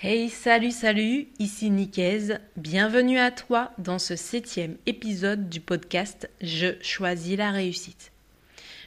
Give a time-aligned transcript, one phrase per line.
[0.00, 2.38] Hey, salut, salut, ici Nicaise.
[2.56, 8.12] Bienvenue à toi dans ce septième épisode du podcast Je choisis la réussite.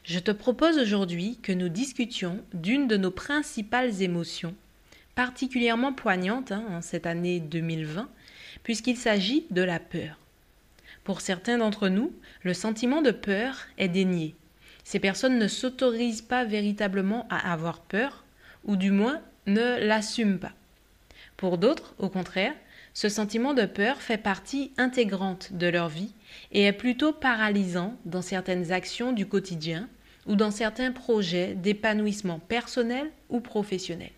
[0.05, 4.55] Je te propose aujourd'hui que nous discutions d'une de nos principales émotions,
[5.13, 8.07] particulièrement poignante hein, en cette année 2020,
[8.64, 10.18] puisqu'il s'agit de la peur.
[11.04, 14.34] Pour certains d'entre nous, le sentiment de peur est dénié.
[14.86, 18.23] Ces personnes ne s'autorisent pas véritablement à avoir peur,
[18.64, 20.54] ou du moins ne l'assument pas.
[21.42, 22.54] Pour d'autres, au contraire,
[22.94, 26.13] ce sentiment de peur fait partie intégrante de leur vie
[26.52, 29.90] et est plutôt paralysant dans certaines actions du quotidien
[30.27, 34.12] ou dans certains projets d'épanouissement personnel ou professionnel.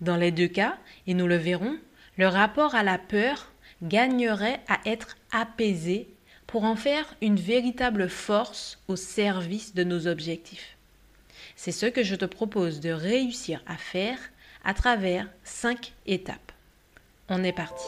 [0.00, 1.78] Dans les deux cas, et nous le verrons,
[2.18, 3.52] le rapport à la peur
[3.84, 6.08] gagnerait à être apaisé
[6.48, 10.76] pour en faire une véritable force au service de nos objectifs.
[11.54, 14.18] C'est ce que je te propose de réussir à faire
[14.66, 16.50] à travers cinq étapes.
[17.28, 17.86] On est parti.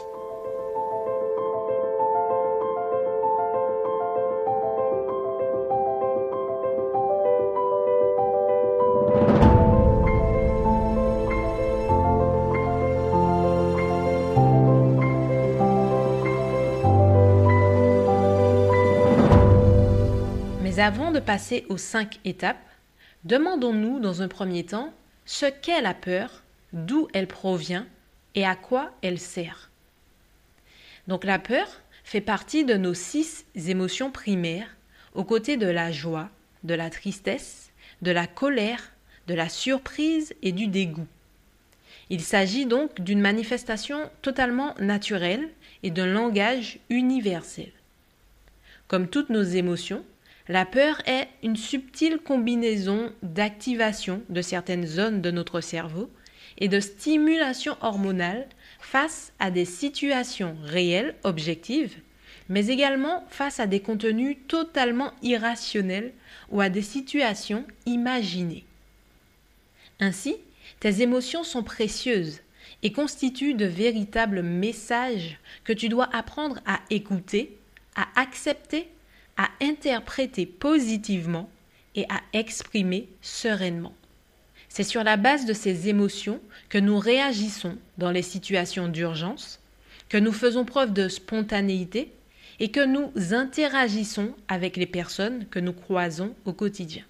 [20.62, 22.56] Mais avant de passer aux cinq étapes,
[23.24, 24.92] demandons-nous dans un premier temps
[25.26, 27.86] ce qu'est la peur d'où elle provient
[28.34, 29.70] et à quoi elle sert.
[31.06, 31.66] Donc la peur
[32.04, 34.76] fait partie de nos six émotions primaires,
[35.14, 36.30] aux côtés de la joie,
[36.64, 37.70] de la tristesse,
[38.02, 38.92] de la colère,
[39.26, 41.06] de la surprise et du dégoût.
[42.10, 45.48] Il s'agit donc d'une manifestation totalement naturelle
[45.82, 47.70] et d'un langage universel.
[48.86, 50.04] Comme toutes nos émotions,
[50.48, 56.10] la peur est une subtile combinaison d'activation de certaines zones de notre cerveau
[56.58, 58.46] et de stimulation hormonale
[58.80, 61.96] face à des situations réelles, objectives,
[62.48, 66.12] mais également face à des contenus totalement irrationnels
[66.50, 68.64] ou à des situations imaginées.
[70.00, 70.36] Ainsi,
[70.80, 72.40] tes émotions sont précieuses
[72.82, 77.56] et constituent de véritables messages que tu dois apprendre à écouter,
[77.96, 78.88] à accepter,
[79.36, 81.50] à interpréter positivement
[81.94, 83.94] et à exprimer sereinement.
[84.68, 89.60] C'est sur la base de ces émotions que nous réagissons dans les situations d'urgence,
[90.08, 92.12] que nous faisons preuve de spontanéité
[92.60, 97.04] et que nous interagissons avec les personnes que nous croisons au quotidien.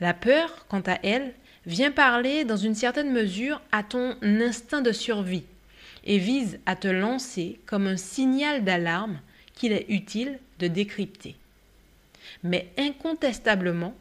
[0.00, 1.34] La peur, quant à elle,
[1.66, 5.44] vient parler dans une certaine mesure à ton instinct de survie
[6.04, 9.20] et vise à te lancer comme un signal d'alarme
[9.54, 11.36] qu'il est utile de décrypter.
[12.42, 13.94] Mais incontestablement,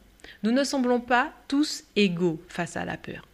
[0.43, 3.27] nous ne semblons pas tous égaux face à la peur.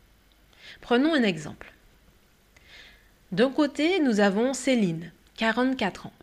[0.82, 1.74] Prenons un exemple.
[3.32, 6.14] D'un côté, nous avons Céline, 44 ans.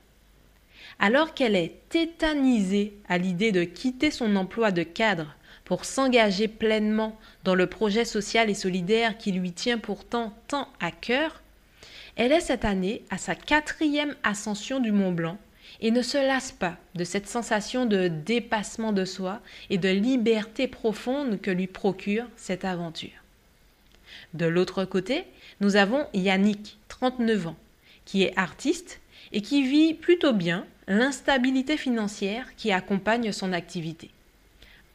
[0.99, 5.35] Alors qu'elle est tétanisée à l'idée de quitter son emploi de cadre
[5.65, 10.91] pour s'engager pleinement dans le projet social et solidaire qui lui tient pourtant tant à
[10.91, 11.43] cœur,
[12.17, 15.39] elle est cette année à sa quatrième ascension du Mont Blanc
[15.83, 20.69] et ne se lasse pas de cette sensation de dépassement de soi et de liberté
[20.69, 23.11] profonde que lui procure cette aventure.
[24.33, 25.25] De l'autre côté,
[25.61, 27.57] nous avons Yannick, 39 ans,
[28.05, 29.01] qui est artiste
[29.33, 34.11] et qui vit plutôt bien l'instabilité financière qui accompagne son activité.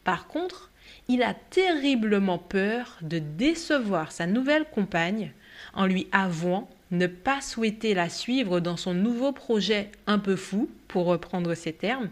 [0.03, 0.72] Par contre,
[1.09, 5.31] il a terriblement peur de décevoir sa nouvelle compagne
[5.74, 10.70] en lui avouant ne pas souhaiter la suivre dans son nouveau projet un peu fou,
[10.88, 12.09] pour reprendre ces termes,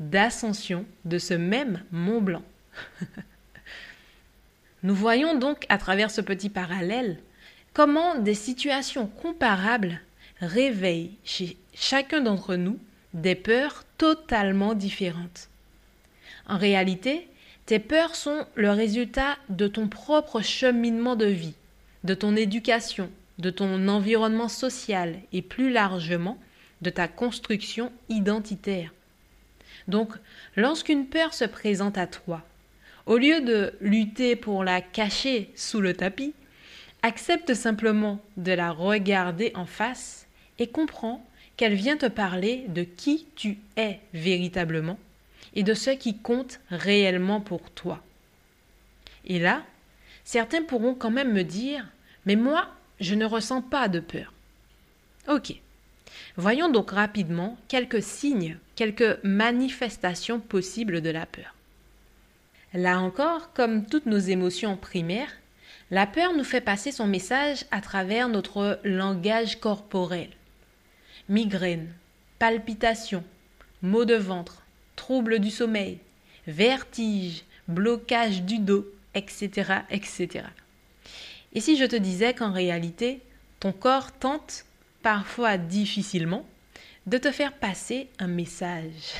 [0.00, 2.42] d'ascension de ce même Mont Blanc.
[4.82, 7.18] Nous voyons donc à travers ce petit parallèle
[7.72, 10.00] comment des situations comparables
[10.40, 12.78] réveillent chez chacun d'entre nous
[13.14, 15.48] des peurs totalement différentes.
[16.48, 17.28] En réalité,
[17.66, 21.54] tes peurs sont le résultat de ton propre cheminement de vie,
[22.02, 26.38] de ton éducation, de ton environnement social et plus largement
[26.82, 28.92] de ta construction identitaire.
[29.88, 30.12] Donc,
[30.56, 32.42] lorsqu'une peur se présente à toi,
[33.06, 36.34] au lieu de lutter pour la cacher sous le tapis,
[37.02, 40.26] accepte simplement de la regarder en face
[40.58, 41.24] et comprends
[41.56, 44.98] qu'elle vient te parler de qui tu es véritablement
[45.54, 48.02] et de ce qui compte réellement pour toi.
[49.24, 49.62] Et là,
[50.24, 51.86] certains pourront quand même me dire
[52.24, 52.68] Mais moi,
[53.02, 54.32] je ne ressens pas de peur.
[55.28, 55.54] Ok.
[56.36, 61.54] Voyons donc rapidement quelques signes, quelques manifestations possibles de la peur.
[62.74, 65.32] Là encore, comme toutes nos émotions primaires,
[65.92, 70.30] La peur nous fait passer son message à travers notre langage corporel.
[71.28, 71.92] Migraine,
[72.38, 73.24] palpitations,
[73.82, 74.62] maux de ventre,
[74.96, 75.98] troubles du sommeil,
[76.46, 80.46] vertige, blocage du dos, etc., etc.
[81.54, 83.20] Et si je te disais qu'en réalité,
[83.60, 84.64] ton corps tente,
[85.02, 86.46] parfois difficilement,
[87.06, 89.14] de te faire passer un message?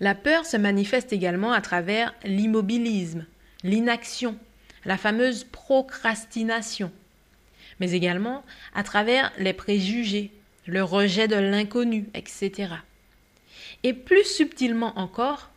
[0.00, 3.26] La peur se manifeste également à travers l'immobilisme,
[3.62, 4.38] l'inaction,
[4.84, 6.90] la fameuse procrastination,
[7.80, 8.44] mais également
[8.74, 10.30] à travers les préjugés,
[10.66, 12.72] le rejet de l'inconnu, etc.
[13.82, 15.50] Et plus subtilement encore,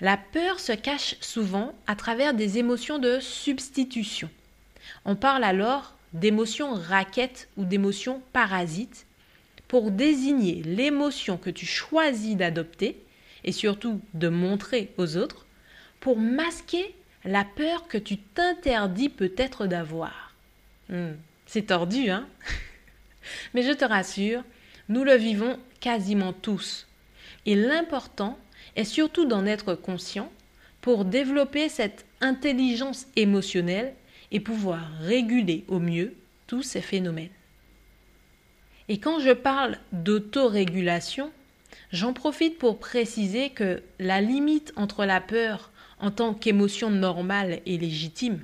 [0.00, 4.30] la peur se cache souvent à travers des émotions de substitution.
[5.04, 9.06] On parle alors d'émotions raquettes ou d'émotions parasites
[9.68, 13.00] pour désigner l'émotion que tu choisis d'adopter
[13.44, 15.46] et surtout de montrer aux autres
[16.00, 16.94] pour masquer
[17.24, 20.34] la peur que tu t'interdis peut-être d'avoir.
[20.88, 21.12] Hmm,
[21.46, 22.26] c'est tordu, hein?
[23.54, 24.42] Mais je te rassure,
[24.88, 26.86] nous le vivons quasiment tous.
[27.46, 28.38] Et l'important
[28.76, 30.30] est surtout d'en être conscient
[30.80, 33.94] pour développer cette intelligence émotionnelle
[34.30, 36.14] et pouvoir réguler au mieux
[36.46, 37.28] tous ces phénomènes.
[38.88, 41.30] Et quand je parle d'autorégulation,
[41.92, 45.70] j'en profite pour préciser que la limite entre la peur
[46.00, 48.40] en tant qu'émotion normale et légitime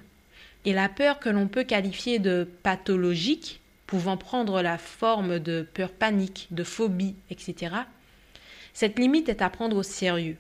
[0.67, 5.93] et la peur que l'on peut qualifier de pathologique, pouvant prendre la forme de peur
[5.93, 7.73] panique, de phobie, etc.,
[8.77, 10.37] cette limite est à prendre au sérieux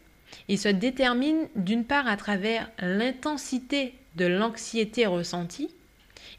[0.51, 5.71] et se détermine d'une part à travers l'intensité de l'anxiété ressentie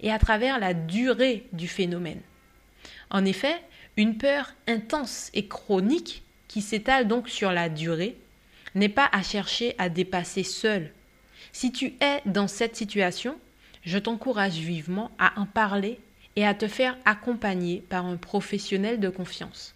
[0.01, 2.21] et à travers la durée du phénomène.
[3.09, 3.55] En effet,
[3.95, 8.15] une peur intense et chronique qui s'étale donc sur la durée
[8.75, 10.91] n'est pas à chercher à dépasser seul.
[11.51, 13.39] Si tu es dans cette situation,
[13.81, 15.99] je t'encourage vivement à en parler
[16.35, 19.73] et à te faire accompagner par un professionnel de confiance.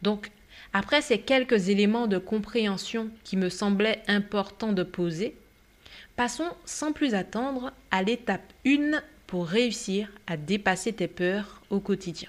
[0.00, 0.30] Donc,
[0.72, 5.36] après ces quelques éléments de compréhension qui me semblaient importants de poser,
[6.16, 12.28] passons sans plus attendre à l'étape 1 pour réussir à dépasser tes peurs au quotidien.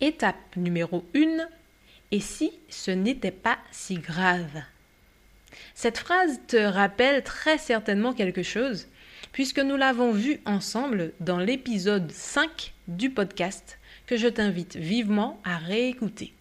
[0.00, 1.46] Étape numéro 1.
[2.12, 4.62] Et si ce n'était pas si grave?
[5.74, 8.86] Cette phrase te rappelle très certainement quelque chose,
[9.32, 13.79] puisque nous l'avons vu ensemble dans l'épisode 5 du podcast
[14.16, 16.32] je t'invite vivement à réécouter.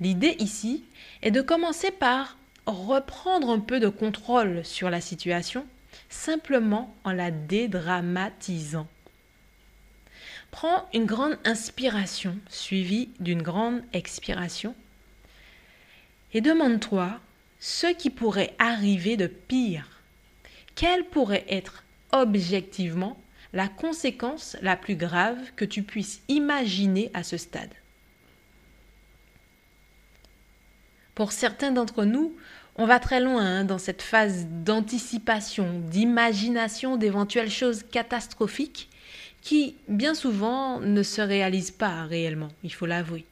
[0.00, 0.84] L'idée ici
[1.22, 2.36] est de commencer par
[2.66, 5.66] reprendre un peu de contrôle sur la situation,
[6.08, 8.86] simplement en la dédramatisant.
[10.50, 14.74] Prends une grande inspiration suivie d'une grande expiration
[16.34, 17.20] et demande-toi
[17.58, 19.88] ce qui pourrait arriver de pire.
[20.74, 23.18] Quelle pourrait être objectivement
[23.52, 27.72] la conséquence la plus grave que tu puisses imaginer à ce stade.
[31.14, 32.34] Pour certains d'entre nous,
[32.76, 38.88] on va très loin hein, dans cette phase d'anticipation, d'imagination d'éventuelles choses catastrophiques
[39.42, 43.26] qui, bien souvent, ne se réalisent pas réellement, il faut l'avouer.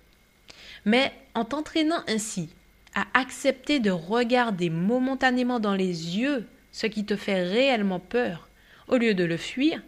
[0.84, 2.50] Mais en t'entraînant ainsi
[2.94, 8.48] à accepter de regarder momentanément dans les yeux ce qui te fait réellement peur,
[8.88, 9.80] au lieu de le fuir,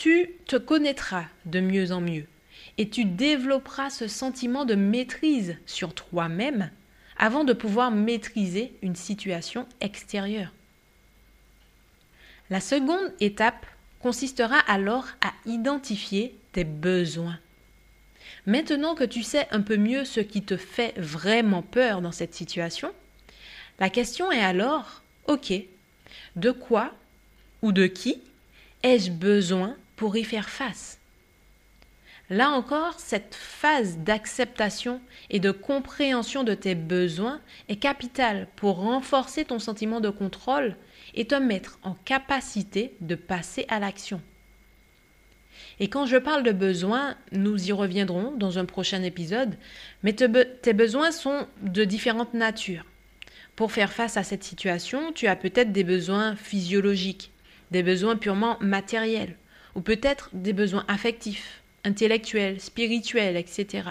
[0.00, 2.24] tu te connaîtras de mieux en mieux
[2.78, 6.70] et tu développeras ce sentiment de maîtrise sur toi-même
[7.18, 10.54] avant de pouvoir maîtriser une situation extérieure.
[12.48, 13.66] La seconde étape
[14.00, 17.38] consistera alors à identifier tes besoins.
[18.46, 22.34] Maintenant que tu sais un peu mieux ce qui te fait vraiment peur dans cette
[22.34, 22.90] situation,
[23.78, 25.52] la question est alors, ok,
[26.36, 26.94] de quoi
[27.60, 28.22] ou de qui
[28.82, 30.98] ai-je besoin pour y faire face.
[32.30, 39.44] Là encore, cette phase d'acceptation et de compréhension de tes besoins est capitale pour renforcer
[39.44, 40.74] ton sentiment de contrôle
[41.14, 44.22] et te mettre en capacité de passer à l'action.
[45.80, 49.58] Et quand je parle de besoins, nous y reviendrons dans un prochain épisode,
[50.02, 52.86] mais tes besoins sont de différentes natures.
[53.54, 57.32] Pour faire face à cette situation, tu as peut-être des besoins physiologiques,
[57.70, 59.36] des besoins purement matériels,
[59.74, 63.90] ou peut-être des besoins affectifs, intellectuels, spirituels, etc.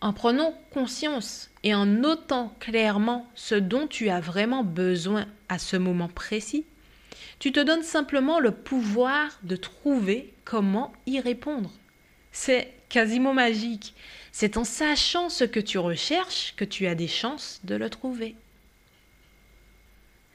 [0.00, 5.76] En prenant conscience et en notant clairement ce dont tu as vraiment besoin à ce
[5.76, 6.66] moment précis,
[7.38, 11.72] tu te donnes simplement le pouvoir de trouver comment y répondre.
[12.32, 13.94] C'est quasiment magique.
[14.30, 18.36] C'est en sachant ce que tu recherches que tu as des chances de le trouver.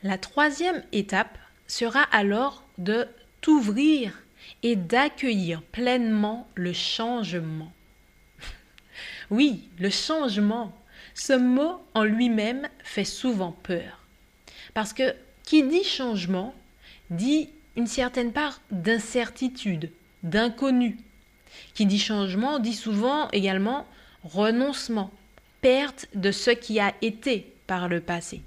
[0.03, 1.37] La troisième étape
[1.67, 3.07] sera alors de
[3.41, 4.23] t'ouvrir
[4.63, 7.71] et d'accueillir pleinement le changement.
[9.29, 10.75] oui, le changement.
[11.13, 13.99] Ce mot en lui-même fait souvent peur.
[14.73, 16.53] Parce que qui dit changement
[17.09, 19.91] dit une certaine part d'incertitude,
[20.23, 20.97] d'inconnu.
[21.73, 23.85] Qui dit changement dit souvent également
[24.23, 25.11] renoncement,
[25.61, 28.41] perte de ce qui a été par le passé.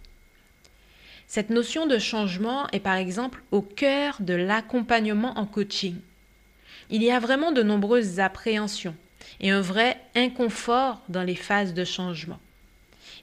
[1.27, 5.97] Cette notion de changement est par exemple au cœur de l'accompagnement en coaching.
[6.91, 8.95] Il y a vraiment de nombreuses appréhensions
[9.41, 12.41] et un vrai inconfort dans les phases de changement.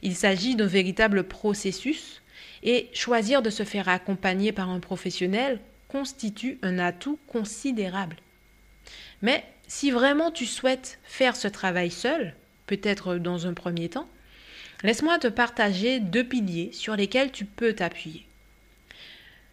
[0.02, 2.22] Il s'agit d'un véritable processus
[2.64, 8.18] et choisir de se faire accompagner par un professionnel constitue un atout considérable.
[9.22, 12.34] Mais si vraiment tu souhaites faire ce travail seul,
[12.68, 14.08] peut-être dans un premier temps,
[14.84, 18.26] Laisse-moi te partager deux piliers sur lesquels tu peux t'appuyer.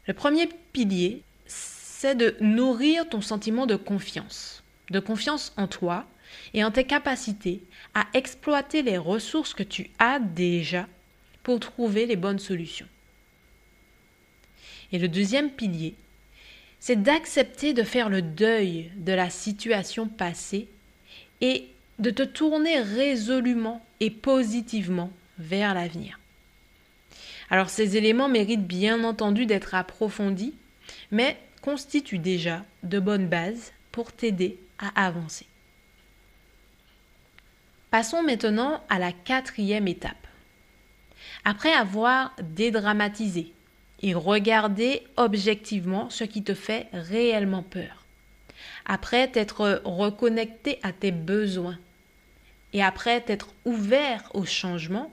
[0.06, 6.06] Le premier pilier, c'est de nourrir ton sentiment de confiance, de confiance en toi
[6.54, 7.60] et en tes capacités
[7.94, 10.86] à exploiter les ressources que tu as déjà
[11.42, 12.88] pour trouver les bonnes solutions.
[14.92, 15.94] Et le deuxième pilier,
[16.78, 20.68] c'est d'accepter de faire le deuil de la situation passée
[21.40, 21.68] et
[21.98, 26.18] de te tourner résolument et positivement vers l'avenir.
[27.50, 30.54] Alors ces éléments méritent bien entendu d'être approfondis,
[31.10, 35.46] mais constituent déjà de bonnes bases pour t'aider à avancer.
[37.90, 40.14] Passons maintenant à la quatrième étape.
[41.44, 43.52] Après avoir dédramatisé
[44.02, 48.04] et regardé objectivement ce qui te fait réellement peur,
[48.84, 51.78] après t'être reconnecté à tes besoins,
[52.72, 55.12] et après t'être ouvert au changement,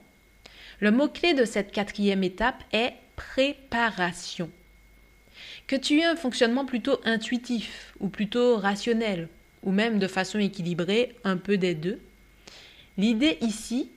[0.80, 4.50] le mot-clé de cette quatrième étape est préparation.
[5.66, 9.28] Que tu aies un fonctionnement plutôt intuitif ou plutôt rationnel,
[9.62, 12.00] ou même de façon équilibrée, un peu des deux,
[12.98, 13.90] l'idée ici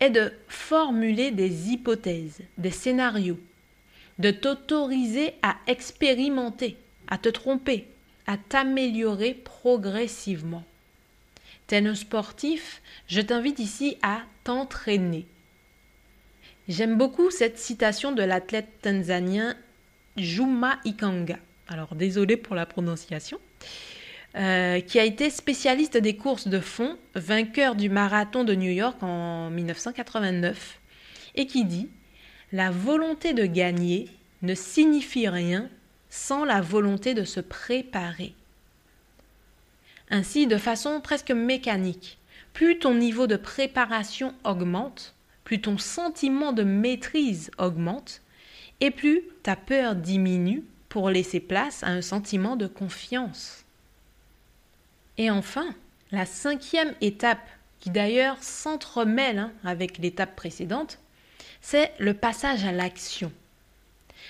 [0.00, 3.38] est de formuler des hypothèses, des scénarios,
[4.18, 6.76] de t'autoriser à expérimenter,
[7.08, 7.86] à te tromper,
[8.26, 10.64] à t'améliorer progressivement.
[11.72, 15.26] Un sportif, je t'invite ici à t'entraîner.
[16.66, 19.54] J'aime beaucoup cette citation de l'athlète tanzanien
[20.16, 21.38] Juma Ikanga.
[21.68, 23.38] Alors désolé pour la prononciation.
[24.36, 29.02] Euh, qui a été spécialiste des courses de fond, vainqueur du marathon de New York
[29.02, 30.80] en 1989,
[31.34, 31.88] et qui dit
[32.52, 34.08] La volonté de gagner
[34.42, 35.68] ne signifie rien
[36.10, 38.34] sans la volonté de se préparer.
[40.10, 42.18] Ainsi, de façon presque mécanique,
[42.52, 45.14] plus ton niveau de préparation augmente,
[45.44, 48.20] plus ton sentiment de maîtrise augmente,
[48.80, 53.64] et plus ta peur diminue pour laisser place à un sentiment de confiance.
[55.18, 55.74] Et enfin,
[56.10, 57.46] la cinquième étape,
[57.78, 60.98] qui d'ailleurs s'entremêle hein, avec l'étape précédente,
[61.60, 63.32] c'est le passage à l'action.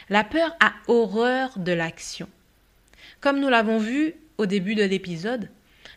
[0.08, 2.28] La peur a horreur de l'action.
[3.20, 5.48] Comme nous l'avons vu au début de l'épisode,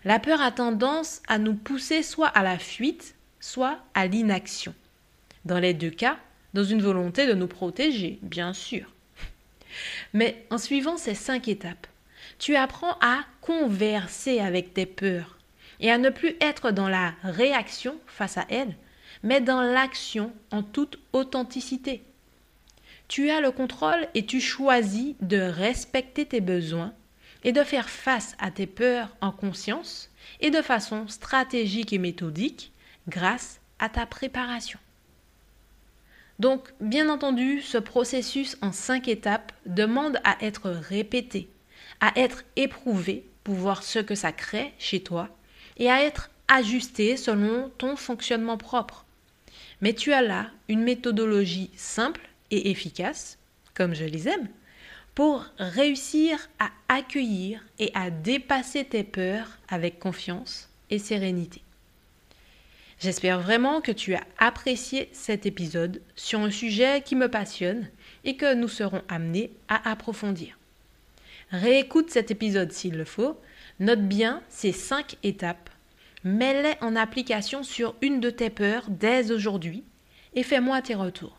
[0.06, 4.74] la peur a tendance à nous pousser soit à la fuite, soit à l'inaction.
[5.46, 6.18] Dans les deux cas,
[6.54, 8.86] dans une volonté de nous protéger, bien sûr.
[10.14, 11.88] Mais en suivant ces cinq étapes,
[12.38, 15.38] tu apprends à converser avec tes peurs
[15.80, 18.76] et à ne plus être dans la réaction face à elles,
[19.24, 22.04] mais dans l'action en toute authenticité.
[23.08, 26.94] Tu as le contrôle et tu choisis de respecter tes besoins
[27.44, 30.10] et de faire face à tes peurs en conscience
[30.40, 32.72] et de façon stratégique et méthodique
[33.08, 34.80] grâce à ta préparation.
[36.40, 41.48] Donc, bien entendu, ce processus en cinq étapes demande à être répété,
[42.00, 45.30] à être éprouvé pour voir ce que ça crée chez toi
[45.78, 49.06] et à être ajusté selon ton fonctionnement propre.
[49.82, 52.22] Mais tu as là une méthodologie simple
[52.52, 53.38] et efficace,
[53.74, 54.48] comme je les aime,
[55.16, 61.62] pour réussir à accueillir et à dépasser tes peurs avec confiance et sérénité.
[63.00, 67.90] J'espère vraiment que tu as apprécié cet épisode sur un sujet qui me passionne
[68.24, 70.58] et que nous serons amenés à approfondir.
[71.52, 73.40] Réécoute cet épisode s'il le faut,
[73.80, 75.70] note bien ces cinq étapes,
[76.24, 79.84] mets-les en application sur une de tes peurs dès aujourd'hui
[80.34, 81.38] et fais-moi tes retours.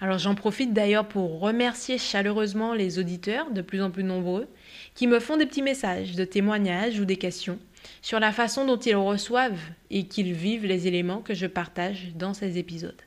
[0.00, 4.48] Alors j'en profite d'ailleurs pour remercier chaleureusement les auditeurs, de plus en plus nombreux,
[4.94, 7.58] qui me font des petits messages de témoignages ou des questions
[8.02, 12.34] sur la façon dont ils reçoivent et qu'ils vivent les éléments que je partage dans
[12.34, 13.00] ces épisodes.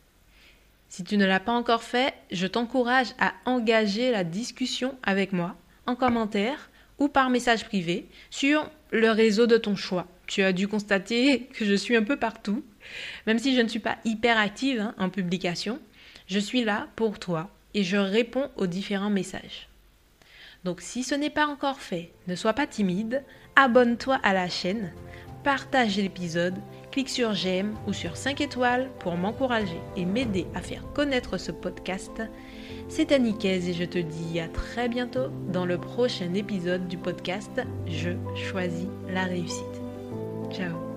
[0.89, 5.55] Si tu ne l'as pas encore fait, je t'encourage à engager la discussion avec moi
[5.87, 6.69] en commentaire
[6.99, 10.07] ou par message privé sur le réseau de ton choix.
[10.27, 12.63] Tu as dû constater que je suis un peu partout.
[13.25, 15.79] Même si je ne suis pas hyper active hein, en publication,
[16.27, 19.67] je suis là pour toi et je réponds aux différents messages.
[20.63, 23.23] Donc si ce n'est pas encore fait, ne sois pas timide,
[23.55, 24.93] abonne-toi à la chaîne,
[25.43, 26.55] partage l'épisode,
[26.91, 31.51] clique sur j'aime ou sur 5 étoiles pour m'encourager et m'aider à faire connaître ce
[31.51, 32.21] podcast.
[32.87, 37.61] C'est Annicaise et je te dis à très bientôt dans le prochain épisode du podcast
[37.87, 39.81] Je choisis la réussite.
[40.51, 40.92] Ciao